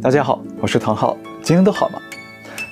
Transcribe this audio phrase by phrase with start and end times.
[0.00, 2.00] 大家好，我是唐浩，今天都好吗？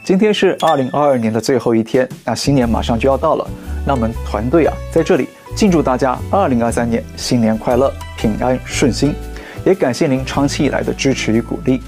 [0.04, 3.44] 今天是二零二二年的最后一天，那新年马上就要到了，
[3.84, 9.12] 那我们团队啊在这里敬祝大家二零二三年新年快乐，平安顺心，
[9.66, 11.82] 也感谢您长期以来的支持与鼓励。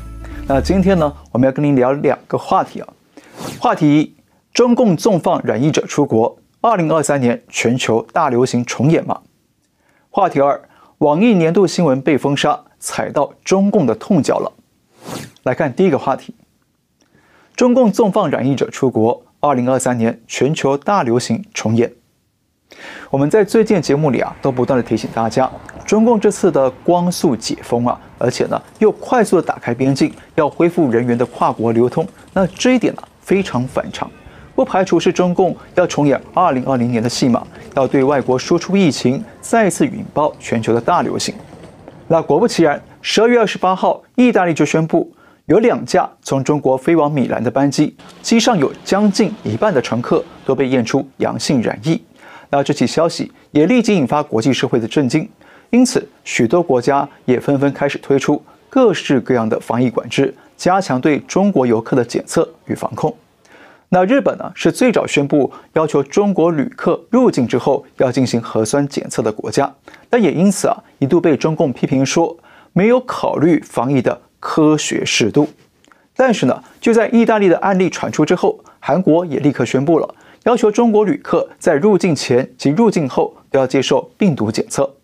[0.48, 2.88] 那今天呢，我们要跟您聊两个话题啊。
[3.60, 4.14] 话题一：
[4.52, 9.20] 中共纵放染疫者出国，二零二三年全球大流行重演吗？
[10.10, 10.60] 话题二：
[10.98, 14.52] 网易年度新闻被封杀，踩到中共的痛脚了。
[15.42, 16.34] 来看第一个话题：
[17.56, 21.92] 中共纵放染疫者出国，二零二三年全球大流行重演。
[23.10, 25.50] 我们在最近节目里啊，都不断地提醒大家，
[25.84, 34.10] 中共这次的光速解封啊，而且呢又快速地打开边境，要恢复人员的跨国流通，那这一点呢非常反常，
[34.54, 41.34] 不排除是中共要重演二零二零年的戏码，要对外国输出疫情，再次引爆全球的大流行。
[42.08, 45.12] 那果不其然，十二月二十八号，意大利就宣布。
[45.46, 52.00] 有两架从中国飞往米兰的班机，机上有将近一半的乘客都被验出阳性染疫。
[52.48, 55.28] 那这起消息也立即引发国际社会的震惊，
[55.70, 63.12] 因此许多国家也纷纷开始推出各式各样的防疫管制，加强对中国游客的检测与防控。
[63.88, 69.74] 那日本呢，是最早宣布要求中国旅客入境之后要进行核酸检测的国家，
[70.08, 72.34] 但也因此啊一度被中共批评说
[72.72, 74.22] 没有考虑防疫的。
[74.44, 75.48] 科学适度，
[76.16, 84.96] 但是呢，就在意大利的案例传出之后，韩国也立刻宣布了，要求中国旅客在入境前及入境后都要接受病毒检测。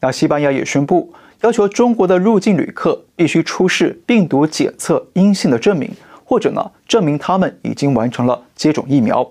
[0.00, 5.90] 那西班牙也宣布，要求中国的入境旅客必须出示病毒检测阴性的证明，
[6.24, 9.30] 或者呢，证明他们已经完成了接种疫苗。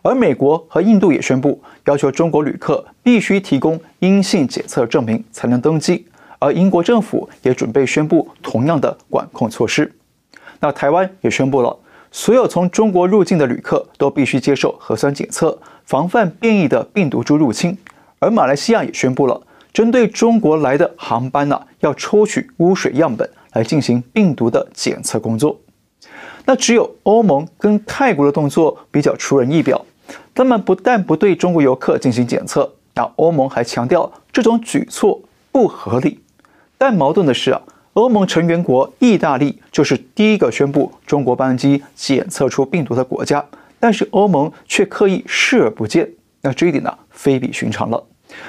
[0.00, 6.06] 而美国和印度也宣布，要求中国旅客必须提供阴性检测证明才能登机。
[6.44, 9.90] 而英国政府也准备宣布同样的管控措施。
[10.60, 11.74] 那台湾也宣布了，
[12.12, 17.78] 所有从中国入境的旅客都必须接受核酸检测，防范变异的病毒株入侵。
[18.18, 19.40] 而马来西亚也宣布了，
[19.72, 25.58] 针对中国来的航班呢，要抽取污水样本来进行病毒的检测工作。
[26.44, 29.82] 那只有欧盟跟泰国的动作比较出人意表，
[30.34, 36.20] 他们不但不对中国游客进行检测，那欧盟还强调这种举措不合理。
[36.76, 37.60] 但矛盾的是啊，
[37.94, 43.44] 欧盟成员国意大利就是第一个宣布中国班机检测出病毒的国家，
[43.78, 46.08] 但是欧盟却刻意视而不见，
[46.42, 48.04] 那这一点呢，非比寻常了。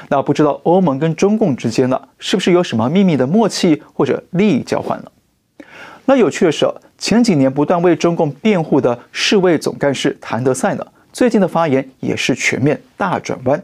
[0.09, 5.65] 那不知道欧盟跟中共之间呢，是不是有什么秘密的默契或者利益交换呢？
[6.05, 13.63] 那有趣的是，前几年不断为中共辩护的世卫总干事谭德赛呢，最近的发言也是全面大转弯，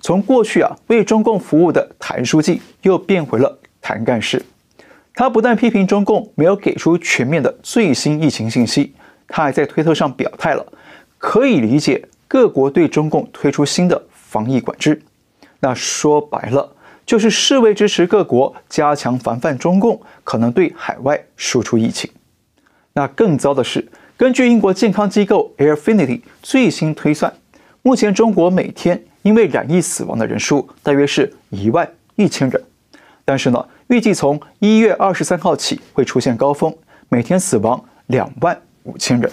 [0.00, 3.58] 从过去啊为中共服务的谭书记又变回了。
[3.88, 4.44] 谭干事，
[5.14, 8.92] 他不但批评中共没有给出全面的最新疫情信息，
[9.26, 10.72] 他还在推特上表态了，
[11.16, 15.00] 可以理解各国对中共推出新的防疫管制。
[15.60, 16.70] 那说白了，
[17.06, 22.10] 就是世卫支持各国加强防范中共可能对海外输出疫情。
[22.92, 23.88] 那更糟的是，
[24.18, 27.32] 根据英国健康机构 Airfinity 最新推算，
[27.80, 32.62] 目前中国每天因为染疫死亡的人数大约是一万一千人。
[33.28, 36.74] 但是呢，预计从一月二十三号起会出现高峰，
[37.10, 39.30] 每天死亡两万五千人。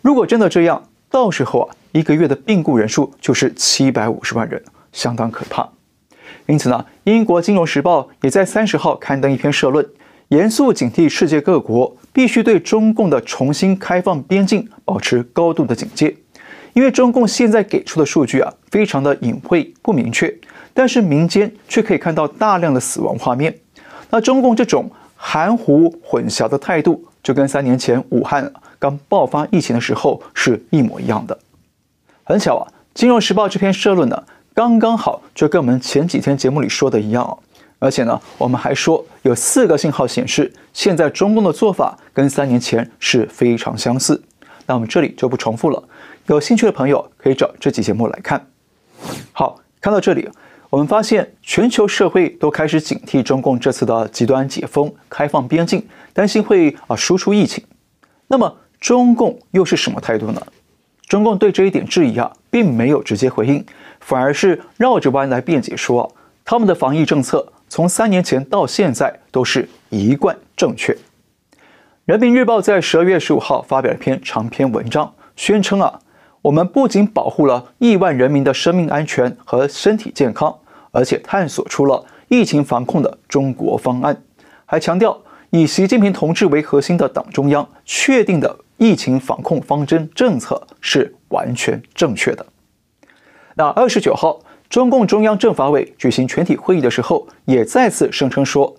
[0.00, 5.68] 如果真的这样，到时候啊，一个月的病故人数就是七百五十万人，相当可怕。
[6.46, 9.88] 因此呢，英国金融时报也在三十号刊登一篇社论，
[10.26, 16.16] 严肃警惕世界各国必须对中共的重新开放边境保持高度的警戒，
[16.72, 20.36] 因为中共现在给出的数据啊，非常的隐晦不明确。
[20.74, 23.54] 但是民间却可以看到大量的死亡画面，
[24.10, 31.38] 那中共这种含糊混淆的态度，就跟三年前武汉刚爆发疫情的时候是一模一样的。
[32.24, 34.24] 很巧啊，《金融时报》这篇社论呢，
[34.54, 37.38] 刚刚好就跟我们前几天节目里说的一样哦。
[37.78, 44.22] 而且呢，我们还说有四个信号显示，现在中共的做法跟三年前是非常相似。
[44.66, 45.82] 那我们这里就不重复了，
[46.26, 48.46] 有兴趣的朋友可以找这期节目来看。
[49.32, 50.28] 好，看到这里。
[50.72, 57.62] 我们发现，全球社会都开始警惕中共这次的极端解封、开放边境，担心会啊输出疫情。
[58.28, 60.40] 那么，中共又是什么态度呢？
[61.06, 63.62] 中共对这一点质疑啊，并没有直接回应，
[64.00, 66.10] 反而是绕着弯来辩解说，
[66.42, 70.96] 他们的防疫政策从三年前到现在都是一贯正确。
[72.06, 76.00] 人民日报在十二月十五号发表一篇长篇文章，宣称啊，
[76.42, 80.54] 我们不仅保护了亿万人民的生命安全和身体健康。
[80.94, 84.22] 而且探索出了疫情防控的中国方案，
[84.66, 85.18] 还强调
[85.48, 92.44] 以习近平同志为核心的党中央确定的疫情防控方针政策是完全正确的。
[93.54, 94.38] 那二十九号，
[94.68, 98.76] 中共中央政法委举行全体会议的时候，也再次声称说，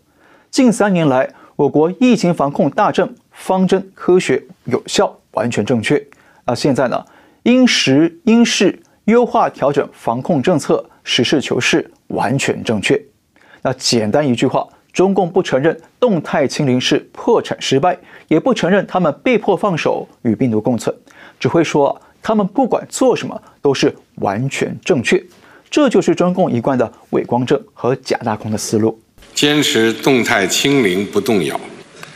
[0.52, 6.00] 近三年来我国疫情防控大政方针科学有效，完全正确。
[6.46, 7.04] 那现在呢，
[7.44, 13.00] 因时因势优化调整防控政策，实事求是，完全正确。
[13.62, 17.98] 那简单一句话，中共不承认动态清零是破产失败，
[18.30, 20.96] 也不承认他们被迫放手与病毒共存，
[21.38, 25.22] 只会说他们不管做什么都是完全正确。
[25.70, 28.98] 这就是中共一贯的伪光正和假大空的思路。
[29.34, 31.60] 坚持动态清零不动摇。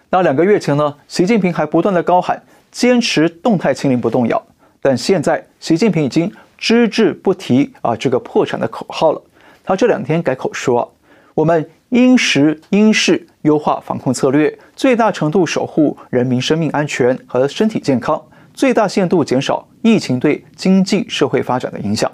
[0.09, 2.41] 那两个月前呢，习近平还不断的高喊
[2.71, 4.41] 坚持动态清零不动摇，
[4.87, 9.21] 但现在习近平已经只字不提啊这个破产的口号了。
[9.61, 10.89] 他这两天改口说，
[11.33, 18.23] 我们因时因势优化防控策略，最大程度守护人民生命安全和身体健康，
[18.53, 22.09] 最大限度减少疫情对经济社会发展的影响。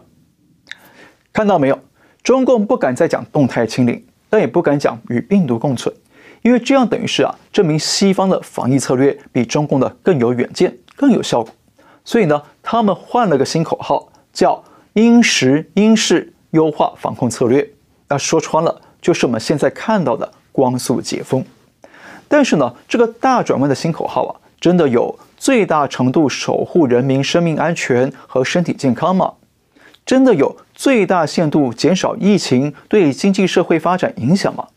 [1.31, 1.79] 看到没有？
[2.23, 5.93] 中共不敢再讲动态清零，但也不敢讲与病毒共存，
[6.41, 11.53] 因为这样等于是啊，证明西方的防疫策略比中共的更有远见、更有效果。
[12.05, 14.63] 所以呢，他们换了个新口号，叫
[14.93, 17.69] 因时因势优化防控策略。
[18.07, 21.45] 那说穿了，就是我们现在看到的光速解封。
[22.27, 29.33] 但是呢，这个大转弯的新口号啊，真的有最大程度守护人民生命安全和身体健康吗？
[30.05, 34.67] 真的有最大限度减少疫情对经济社会发展影响吗？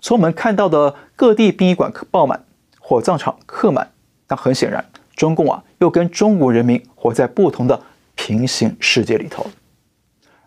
[0.00, 2.44] 从我们看到的各地殡仪馆爆满、
[2.78, 3.90] 火葬场客满，
[4.28, 4.84] 那很显然，
[5.20, 7.78] 中共啊又跟中国人民活在不同的
[8.14, 9.46] 平行世界里头。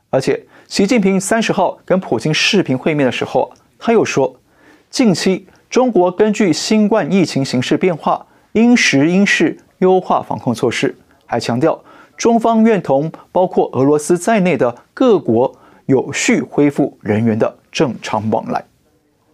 [0.09, 4.35] 而且，习近平三十号跟普京视频会面的时候，他又说，
[4.89, 10.95] 近期中国根据新冠疫情形势变化，因时因势优化防控措施，
[11.27, 11.79] 还强调。
[12.17, 15.55] 中方愿同包括俄罗斯在内的各国
[15.85, 18.65] 有序恢复人员的正常往来。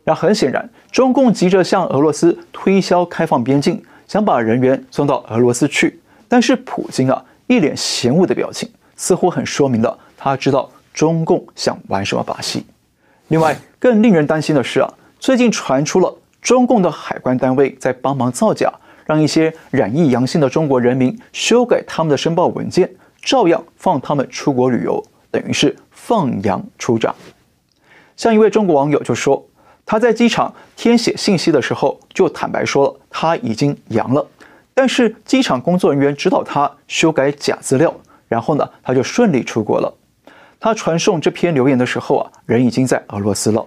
[0.04, 5.98] 那很显然，中共急着向俄罗斯推销开放边境，想把人员送到俄罗斯去。
[6.28, 12.66] 但是普京啊，一脸嫌恶的表情，似乎很说明了他知道中共想玩什么把戏。
[13.30, 18.74] 另外，更令人担心的是啊，最近传出了中共的海关单位在帮忙造假。
[19.06, 22.88] 让一些染疫阳性的中国人民修改他们的申报文件，
[23.24, 27.16] 照样放他们出国旅游，等于是放羊出闸。
[28.16, 29.44] 像一位中国网友就说，
[29.92, 34.24] 他在机场填写信息的时候就坦白说了他已经阳了，
[34.72, 37.92] 但是机场工作人员指导他修改假资料，
[38.28, 39.92] 然后呢他就顺利出国了。
[40.60, 43.66] 他传送这篇留言的时候啊，人已经在俄罗斯了。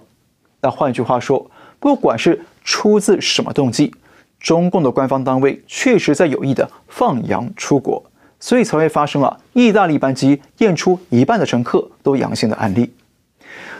[0.61, 1.45] 那换句话说，
[1.77, 3.93] 不管是出自什么动机。
[4.39, 8.01] 中共的官方单位确实在有意的放羊出国，
[8.39, 12.93] 所以才会发生了意大利班机验出一半的乘客都阳性的案例。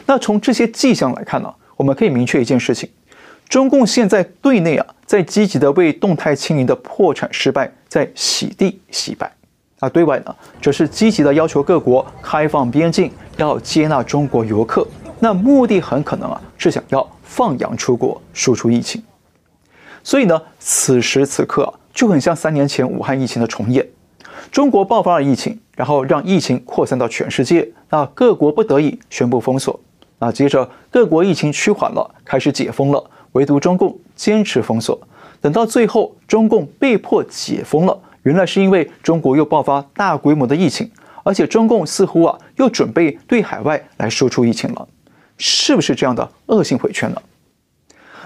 [0.06, 2.90] 那从这些迹象来看呢，我们可以明确一件事情：
[3.50, 9.28] 中共现在对内啊，在积极的为动态清零的破产失败在洗地洗白；
[9.80, 14.88] 啊，对外呢，则是积极的要求各国开放边境，要接纳中国游客。
[15.20, 19.04] 那目的很可能啊，是想要放羊出国，输出疫情。
[20.06, 23.86] 所以呢，此时此刻啊，就很像三年前武汉疫情的重演。
[24.54, 29.78] 中国爆发了疫情，然后让疫情扩散到全世界，那各国不得已宣布封锁。
[30.24, 34.98] 那接着各国疫情趋缓了，开始解封了，唯独中共坚持封锁。
[35.42, 40.90] 等到最后，中共被迫解封了，原来是因为中国又爆发大规模的疫情，
[41.24, 44.88] 而且中共似乎啊又准备对海外来输出疫情了，
[45.38, 47.22] 是不是这样的恶性回圈呢？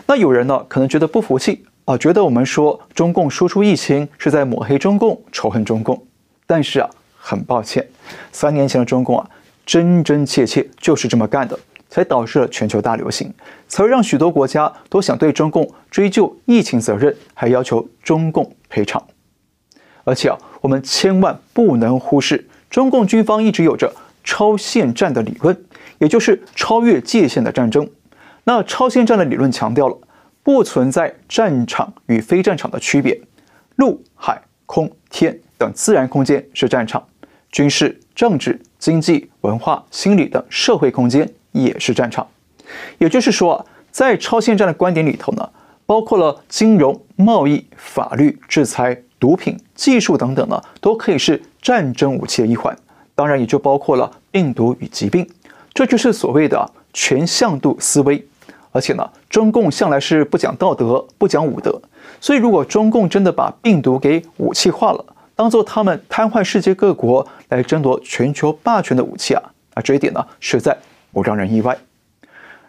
[0.06, 6.00] 那有人呢，可能觉得不服气啊，觉得我们说中共输出疫情是在抹黑中共、仇恨中共。
[6.46, 6.88] 但是啊，
[7.18, 7.84] 很抱歉，
[8.32, 9.27] 三年前的中共啊，
[9.66, 11.58] 真真切切就是这么干的，
[11.98, 13.34] 才导致了全球大流行，
[13.68, 19.04] 才会让许多国家都想对中共追究疫情责任，还要求中共赔偿。
[20.04, 23.92] 而且啊，我们千万不能忽视，中共军方一直有着
[24.24, 25.60] 超限战的理论，
[25.98, 27.89] 也就是超越界限的战争。
[28.44, 29.98] 那超限战的理论强调了
[30.44, 33.20] 不存在战场与非战场的区别，
[33.77, 37.08] 陆海空天等自然空间是战场，
[37.51, 42.26] 军事、政治、经济、文化、心理等社会空间也是战场。
[42.98, 45.50] 也就是说啊，在超限战的观点里头呢，
[45.86, 52.78] 包括了金融、贸易、法律、制裁、毒品、技术等等呢，都可以是战争武器的一环。
[53.16, 55.28] 当然，也就包括了病毒与疾病，
[55.74, 58.24] 这就是所谓的全向度思维。
[58.74, 61.82] 而且呢，中共向来是不讲道德、不讲武德，
[62.22, 65.04] 所以如果中共真的把病毒给武器化了，
[65.38, 69.44] 当做他们瘫痪世界各国来争夺全球霸权的武器啊，
[69.75, 70.75] 那这一点呢，实在
[71.13, 71.77] 不让人意外。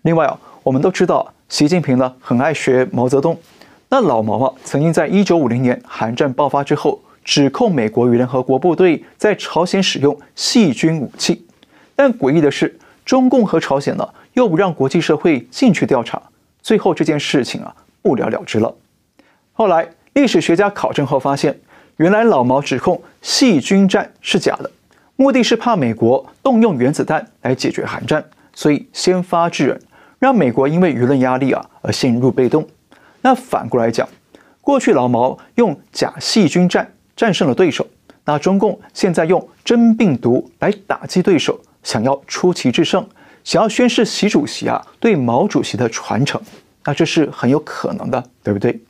[0.03, 3.41] 另外啊，我们都知道，习近平呢很爱学毛泽东，
[3.89, 11.47] 那老毛啊曾经在一九五零年韩战爆发之后，指控美国与联合国部队在朝鲜使用细菌武器，
[11.97, 16.21] 但诡异的是，中共和朝鲜呢又不让国际社会进去调查，
[16.61, 18.75] 最后这件事情啊不了了之了。
[19.55, 21.59] 后来历史学家考证后发现，
[21.99, 24.71] 原来老毛指控细菌战是假的，
[25.17, 28.25] 目的是怕美国动用原子弹来解决韩战，
[28.55, 29.81] 所以先发制人，
[30.19, 32.67] 让美国因为舆论压力啊而陷入被动。
[33.21, 34.09] 那反过来讲，
[34.61, 36.93] 过去老毛用假细菌战。
[37.17, 37.85] 战胜了对手，
[38.27, 43.05] 那中共现在用真病毒来打击对手，想要出奇制胜，
[43.43, 46.41] 想要宣示习主席啊对毛主席的传承，
[46.85, 48.81] 那这是很有可能的，对不对？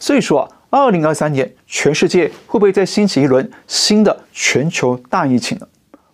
[0.00, 5.68] 所以说啊，二零二三年全世界会不会再兴起一轮新的全球大疫情呢？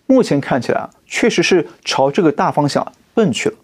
[0.05, 3.57] 目前看起来啊，确实是朝这个大方向奔去了，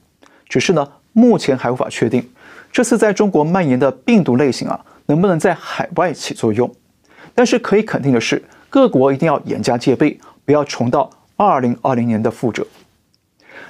[0.49, 0.89] 只是呢。
[1.15, 2.27] 目前还无法确定，
[2.73, 6.75] 这次在中国蔓延的病毒类型啊，能不能在海外起作用？
[7.35, 12.67] 但是可以肯定的是，各国一定要严加戒备，不要重蹈二零二零年的覆辙。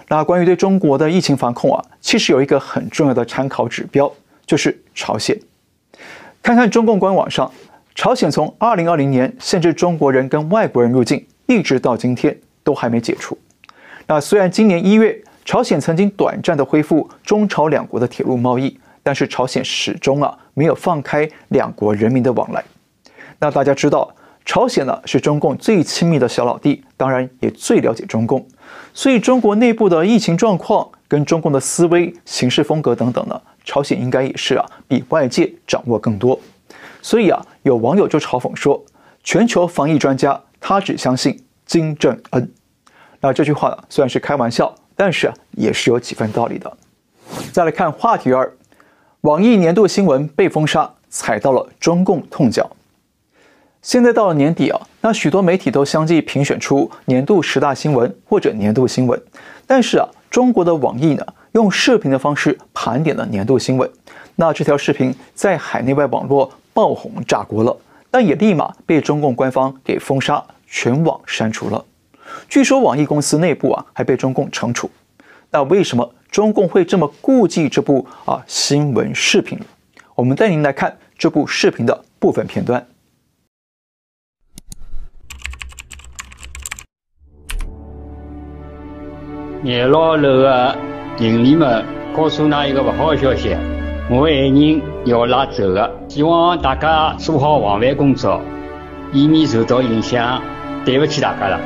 [0.06, 4.08] 那关于对中国的疫情防控啊，其实有一个很重要的参考指标，
[4.46, 5.36] 就是朝鲜。
[6.42, 7.48] 看看中共官网上，
[7.94, 13.38] 朝鲜从二零二零年限制中国人跟外国人入境，一直到今天都还没解除。
[14.08, 22.64] 那虽然今年一月，朝鲜曾经短暂的恢复中朝两国的铁路贸易，但是朝鲜始终啊没有放开两国人民的往来。
[23.38, 24.12] 那大家知道，
[24.44, 28.44] 朝鲜呢是中共最亲密的小老弟，当然也最了解中共，
[28.92, 36.40] 所以中国内部的疫情状况跟中共的思维、行事风格等等呢，朝鲜应该也是啊比外界掌握更多。
[37.02, 38.82] 所以啊，有网友就嘲讽说，
[39.22, 42.50] 全球防疫专家他只相信金正恩。
[43.20, 44.74] 那这句话呢，虽然是开玩笑。
[44.94, 46.76] 但是啊，也是有几分道理的。
[47.50, 48.50] 再来看话题二，
[49.22, 52.70] 网易年度新闻被封杀，踩到了中共痛脚。
[53.82, 59.20] 现在到了年底啊，那许多媒体都相继评选出年度十大新闻或者年度新闻。
[59.66, 63.88] 但是啊，中国的网易呢，用视频的方式盘点了年度新闻。
[64.36, 67.76] 那这条视频在海内外网络爆红炸锅了，
[68.10, 71.84] 但也立马被中共官方给封杀，全网删除了。
[72.48, 74.90] 据说网易公司内部啊还被中共惩处，
[75.50, 79.60] 那为什么中共会这么顾忌这部啊新闻视频？
[80.14, 82.82] 我们带您来看这部视频的部分片段。
[89.64, 90.76] 廿六楼的
[91.18, 91.84] 邻里们
[92.16, 93.56] 告诉衲一个不好的消息，
[94.10, 98.40] 我爱人要拉走了，希望大家做好防范工作，
[99.12, 100.42] 以免受到影响。
[100.84, 101.60] 对不起大家了。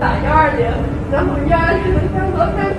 [0.00, 0.64] 打幺二零，
[1.12, 2.72] 然后幺二零想说他是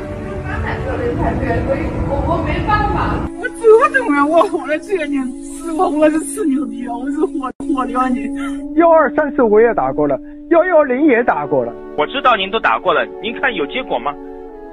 [0.43, 3.21] 刚才说的才对，所以我我没办法。
[3.39, 5.24] 我这么重要，我活了这个年，
[5.63, 8.29] 是我我是吃牛逼了，我是活活了你。
[8.75, 10.17] 幺二三四我也打过了，
[10.50, 11.74] 幺幺零也打过了。
[11.98, 14.13] 我知道您都打过了，您看有结果吗？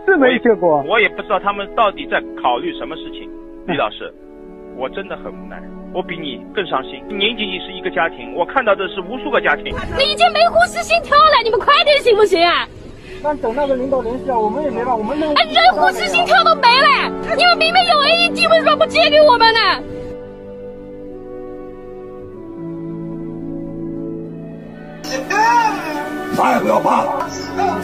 [0.07, 0.83] 是没结果。
[0.89, 3.29] 我也不知道他们到底在考虑什么事情，
[3.67, 4.13] 李老师。
[4.75, 5.61] 我真的很无奈，
[5.93, 7.03] 我比你更伤心。
[7.07, 9.67] 您仅仅是一个家庭，我看到的是无数个家庭。
[9.67, 12.67] 你已经没呼吸心跳了，你们快点行不行啊？
[13.23, 15.27] 那等那个领导联系啊，我们也没办法，我们那……
[15.35, 19.61] 哎，人呼吸心跳都没了，你们明明有 AED，为什么不借给我们呢？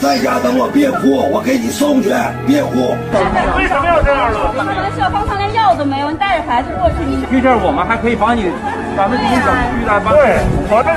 [0.09, 2.09] 在家等我，别哭，我给你送去，
[2.47, 2.97] 别哭。
[3.61, 4.41] 为什么要这样呢？
[4.57, 7.05] 开玩笑，刚才连药都没有，你带着孩子过去。
[7.05, 8.49] 你去这儿我们还可以帮你，
[8.97, 10.17] 咱们给你找去来帮。
[10.17, 10.41] 对，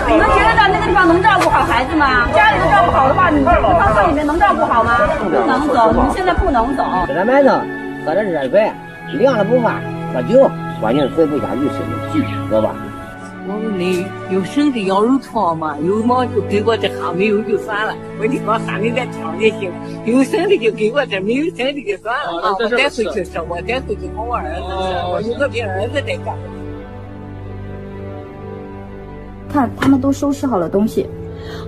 [0.07, 2.23] 你们觉得在那个地方能照顾好孩子吗？
[2.31, 4.95] 家里都照顾好的话，你们方舱里面能照顾好吗？
[5.19, 6.87] 不能走，你们现在不能走。
[7.05, 7.67] 给他买上，
[8.07, 8.71] 喝点热水，
[9.19, 9.75] 凉了不怕，
[10.15, 10.49] 喝酒，
[10.79, 11.83] 关键睡不下去，生
[12.15, 12.71] 气，知道吧？
[13.47, 15.75] 我问你有生的要有床吗？
[15.83, 17.95] 有嘛就给我这哈，没有就算了。
[18.19, 19.71] 我你说喊你再挑也行，
[20.05, 22.39] 有生的就给我这，没有生的就算了。
[22.41, 24.67] 啊，我带回去吃，我带回去跟我儿子吃，
[25.11, 26.33] 我有个病儿子在家。
[29.51, 31.09] 看他们都收拾好了东西，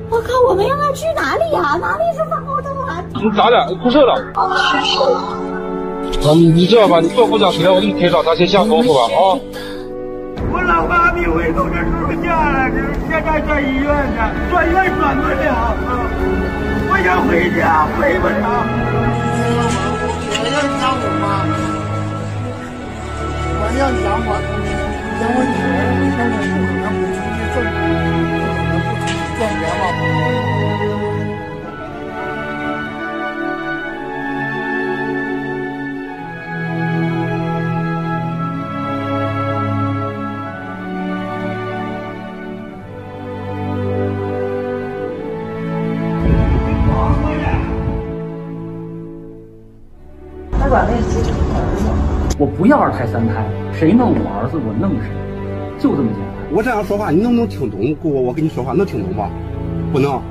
[0.10, 1.76] 我靠，我们要去哪里呀？
[1.82, 3.04] 哪里是防空洞啊？
[3.16, 3.76] 你咋的？
[3.82, 4.14] 哭瘦了？
[4.36, 4.72] 啊，
[6.36, 9.02] 你你这样吧，你坐公交车，我给你推上，他先下高速吧？
[9.12, 9.40] 啊。
[10.54, 11.24] 我老妈咪。
[11.24, 12.68] 机会都是出现了，
[13.08, 14.20] 现在在医院呢，
[14.52, 15.74] 转院转不了，
[16.90, 18.36] 我想回家，回不了。
[20.36, 21.48] 我要想我妈，
[23.56, 24.36] 我要想我，
[25.16, 25.72] 想我女儿，
[26.18, 26.86] 但是不可能
[52.94, 55.10] 胎三胎，谁弄我儿子我弄谁，
[55.82, 56.30] 就这么简单。
[56.52, 57.96] 我这样说话你能不能听懂？
[58.04, 59.30] 我，我跟你说话能听懂吗？
[59.92, 60.22] 不能。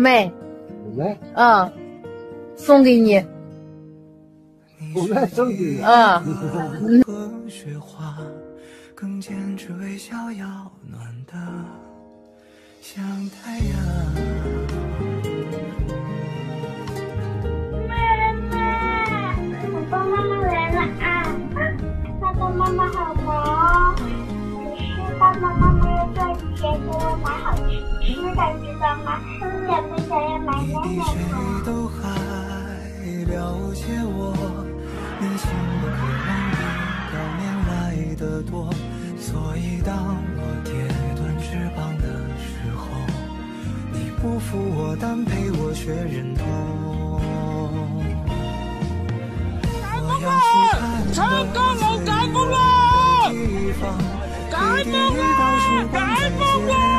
[0.00, 0.32] 卖，
[0.82, 1.70] 不卖，嗯，
[2.56, 3.22] 送给你，
[4.94, 7.04] 我卖送给你，嗯。
[7.46, 8.16] 雪花
[8.94, 10.46] 更坚持微笑要
[10.88, 11.34] 暖的
[12.80, 13.70] 像太阳。
[17.86, 17.92] 妈
[18.50, 18.56] 妈，
[19.90, 21.04] 爸爸妈妈来了啊！
[22.20, 24.00] 爸爸妈妈好忙，可
[24.76, 27.49] 是爸爸妈妈要赚钱给我买好
[28.10, 29.08] 吃吃的，知道吗？
[29.66, 30.98] 想不想要买奶奶
[31.30, 31.32] 糖？
[31.64, 31.98] 都还
[33.26, 33.34] 了
[33.74, 34.18] 解我，
[35.20, 35.46] 连心
[35.80, 36.58] 我渴望比
[37.10, 37.70] 表面来
[38.16, 38.52] 得多，
[39.16, 39.88] 所以当
[40.36, 40.68] 我跌
[41.14, 42.04] 断翅膀的
[42.38, 42.82] 时候，
[43.92, 46.44] 你不负我，但陪我却忍痛。
[50.02, 50.80] 我要去看
[51.12, 51.18] 成
[51.52, 52.54] 功了，改不了，
[54.50, 55.22] 改不了，
[55.92, 55.96] 改
[56.30, 56.89] 不了。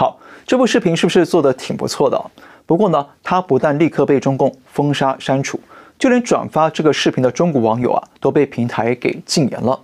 [0.00, 2.18] 好，这部视频是不是做得挺不错的？
[2.64, 5.60] 不过呢，它不但立刻被中共封杀删除，
[5.98, 9.78] 就连转发这个视频的中国网友啊，都被平台给禁言了。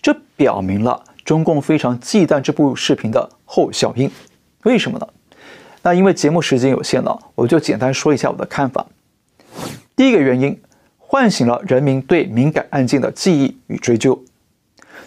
[0.00, 4.08] 这表明了中共非常忌惮这部视频的后效应。
[4.62, 5.08] 为什么呢？
[5.82, 8.86] 那因为节目时间有限了，我就简单说一下我的看法。
[9.96, 10.56] 第一个原因，
[10.96, 14.22] 唤醒了人民对敏感案件的记忆与追究。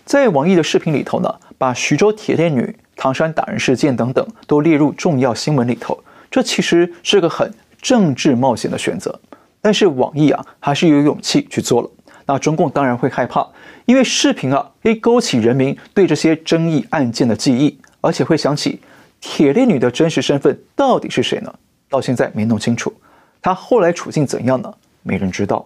[0.03, 5.97] 在网易的视频里头呢，把徐州铁链女、唐山打人事件等等都列入重要新闻里头，
[6.29, 7.49] 这其实是个很
[7.81, 9.17] 政治冒险的选择。
[9.61, 11.89] 但是网易啊，还是有勇气去做了。
[12.25, 13.47] 那中共当然会害怕，
[13.85, 18.81] 因为视频啊，会勾起人民对这些争议案件的记忆，而且会想起
[19.21, 21.53] 铁链女的真实身份到底是谁呢？
[21.87, 22.93] 到现在没弄清楚，
[23.41, 24.73] 她后来处境怎样呢？
[25.03, 25.65] 没人知道。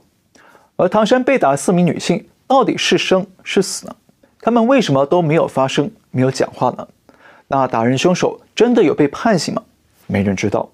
[0.76, 3.96] 而唐山被打的四名女性到底是生是死呢？
[4.40, 6.88] 她们为什么都没有发声、没有讲话呢？
[7.54, 9.62] 那打人凶手真的有被判刑吗？
[10.08, 10.72] 没人知道。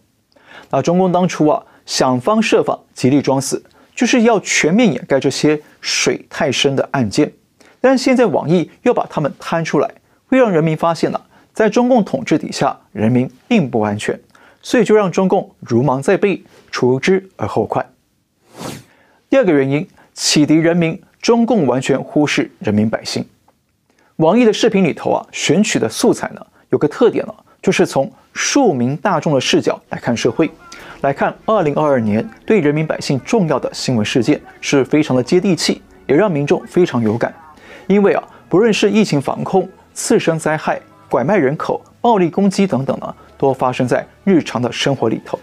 [0.70, 3.62] 那中共当初啊，想方设法极力装死，
[3.94, 7.30] 就是要全面掩盖这些水太深的案件。
[7.82, 9.92] 但现在网易又把他们摊出来，
[10.28, 11.22] 会让人民发现了、
[11.54, 14.18] 在中共统治底下，人民并不安全，
[14.62, 17.86] 所以就让中共如芒在背，除之而后快。
[19.30, 23.26] 第二个原因，启迪人民，中共完全忽视人民百姓。
[24.18, 30.50] 网易的视频里头啊，选取的素材呢，有个特点呢，就是从庶民大众的视角来看社会，
[31.02, 37.34] 来看二零二二年对人民百姓重要的新闻事件，是非常的接地气，也让民众非常有感。
[37.88, 40.80] 因为啊，不论是疫情防控、次生灾害、
[41.10, 45.40] 拐卖人口、暴力攻击等等呢，都发生在日常的生活里头。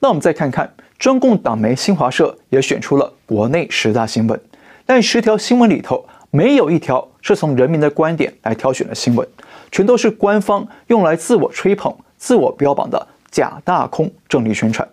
[0.00, 4.40] 那我们再看看中共党媒新华社也选出了国内十大新闻，
[4.86, 9.28] 但十条新闻里头，没有一条是从人民的观点来挑选的新闻，
[9.70, 14.88] 全都是官方用来自我吹捧、自我标榜的假大空政力宣传。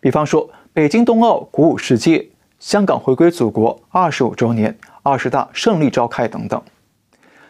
[0.00, 2.26] 比方说，北京冬奥鼓舞世界，
[2.58, 6.62] 香港回归祖国二十五周年，二十大胜利召开等等。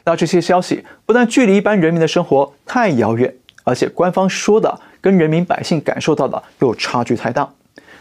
[0.05, 7.49] 那这些消息不但距离一般人民的生活太遥远，而且官方说的跟人民百姓感受到的又差距太大。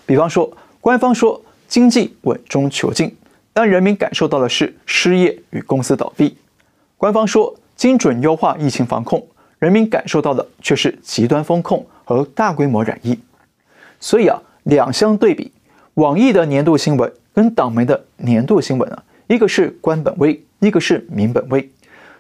[0.06, 3.16] 比方说，官方说经济稳中求进。
[3.54, 6.38] 但人民感受到的是失业与公司倒闭，
[6.96, 9.24] 官方说精准优化疫情防控，
[9.60, 13.18] 人民感受到的却是极端风控和大规模染疫。
[14.00, 15.52] 所以啊，两相对比，
[15.94, 21.72] 网易的年度新闻跟党媒的年度新闻啊，一个是官本位，一个是民本位。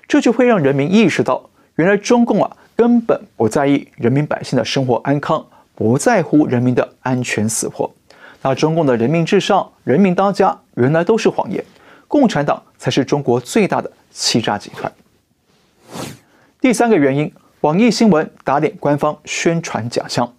[0.08, 5.44] 这就会让人民意识到，原来中共啊根本不在意人民百姓的生活安康，
[5.74, 7.92] 不在乎人民的安全死活。
[8.44, 11.66] 那中共的人民至上、人民当家，原来都是谎言，
[12.08, 14.92] 共产党才是中国最大的欺诈集团。
[16.60, 20.34] 第三个原因，网易新闻打脸官方宣传假象。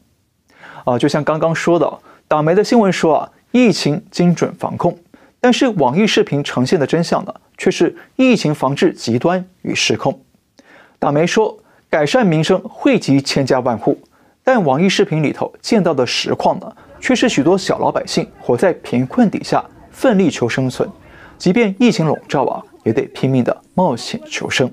[0.85, 4.99] 啊，就像刚刚说的，党媒的新闻说啊，疫情精准防控，
[5.39, 10.21] 但是网易视频呈现的真相呢，却是疫情防治极端与失控。
[10.99, 11.57] 党媒说
[11.89, 13.97] 改善民生惠及千家万户，
[14.43, 20.91] 但网易视频里头见到的实况呢，却是许多小老百姓活在贫困底下，奋力求生存，
[21.39, 24.69] 即便疫情笼罩啊，也得拼命的冒险求生。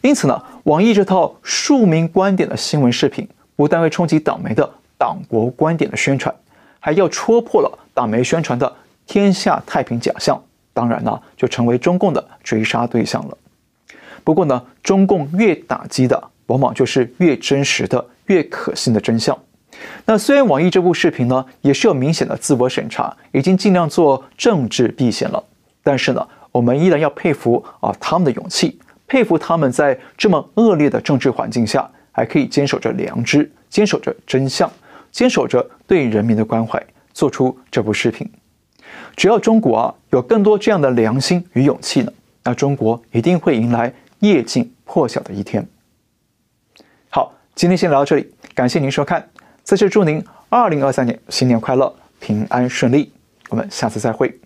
[0.00, 6.34] 因此呢，网易这套庶民观点的新闻视频，不但会冲击党媒的党国观点的宣传，
[6.80, 8.72] 还要戳破了党媒宣传的
[9.06, 10.40] 天下太平假象，
[10.72, 13.36] 当然呢，就成为中共的追杀对象了。
[14.24, 19.36] 不过呢，中共越打击的，往往就是越真实的、越可信的真相。
[20.04, 25.42] 那虽然网易这部视频呢，也是有明显的自我审查，已经尽量做政治避险了，
[25.82, 28.78] 但是呢，我们依然要佩服啊他们的勇气，
[29.12, 34.72] 佩服他们在这么恶劣的政治环境下，还可以坚守着良知，坚守着真相，
[35.10, 38.26] 坚守着对人民的关怀，做出这部视频。
[39.14, 42.10] 只要中国啊有更多这样的良心与勇气呢，
[42.42, 45.68] 那中国一定会迎来业尽破晓的一天。
[47.10, 49.28] 好，今天先聊到这里，感谢您收看。
[49.62, 53.12] 再次祝您二零二三年新年快乐，平安顺利。
[53.50, 54.40] 我们下次再会。